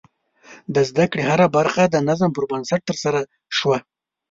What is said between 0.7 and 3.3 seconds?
د زده کړې هره برخه د نظم پر بنسټ ترسره